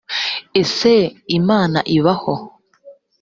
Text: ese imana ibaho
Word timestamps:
ese 0.61 0.93
imana 1.37 1.79
ibaho 1.97 2.33